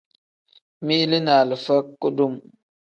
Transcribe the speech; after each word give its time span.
Mili 0.81 1.17
ni 1.25 1.31
alifa 1.39 1.75
ni 1.81 1.95
kudum. 1.99 2.33